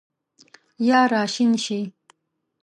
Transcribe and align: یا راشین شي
یا 0.87 1.01
راشین 1.11 1.51
شي 1.65 1.79